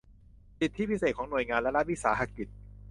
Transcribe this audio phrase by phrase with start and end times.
[0.59, 2.47] สิทธิพิเศษของหน่วยงานและรัฐวิสาหกิจ